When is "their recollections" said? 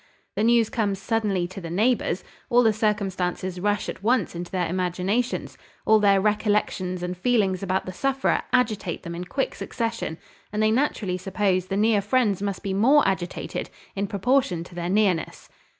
5.99-7.03